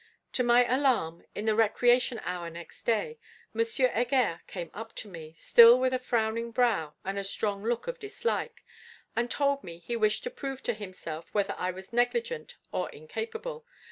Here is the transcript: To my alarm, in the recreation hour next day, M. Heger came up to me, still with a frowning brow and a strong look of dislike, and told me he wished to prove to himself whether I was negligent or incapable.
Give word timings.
To 0.33 0.41
my 0.41 0.65
alarm, 0.65 1.23
in 1.35 1.45
the 1.45 1.53
recreation 1.53 2.17
hour 2.23 2.49
next 2.49 2.85
day, 2.85 3.19
M. 3.53 3.63
Heger 3.63 4.41
came 4.47 4.71
up 4.73 4.95
to 4.95 5.07
me, 5.07 5.35
still 5.37 5.77
with 5.79 5.93
a 5.93 5.99
frowning 5.99 6.49
brow 6.49 6.95
and 7.05 7.19
a 7.19 7.23
strong 7.23 7.63
look 7.63 7.85
of 7.85 7.99
dislike, 7.99 8.63
and 9.15 9.29
told 9.29 9.63
me 9.63 9.77
he 9.77 9.95
wished 9.95 10.23
to 10.23 10.31
prove 10.31 10.63
to 10.63 10.73
himself 10.73 11.31
whether 11.35 11.53
I 11.55 11.69
was 11.69 11.93
negligent 11.93 12.55
or 12.71 12.89
incapable. 12.89 13.63